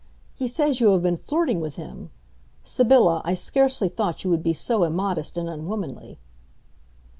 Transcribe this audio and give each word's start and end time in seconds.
He 0.33 0.47
says 0.47 0.79
you 0.79 0.87
have 0.93 1.03
been 1.03 1.15
flirting 1.15 1.59
with 1.59 1.75
him. 1.75 2.09
Sybylla, 2.63 3.21
I 3.23 3.35
scarcely 3.35 3.87
thought 3.87 4.23
you 4.23 4.31
would 4.31 4.41
be 4.41 4.51
so 4.51 4.83
immodest 4.83 5.37
and 5.37 5.47
unwomanly." 5.47 6.17